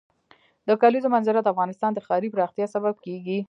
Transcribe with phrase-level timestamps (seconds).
[0.67, 3.37] د کلیزو منظره د افغانستان د ښاري پراختیا سبب کېږي.